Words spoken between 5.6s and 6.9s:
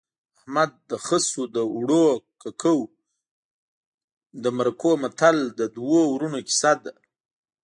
دوو ورونو کیسه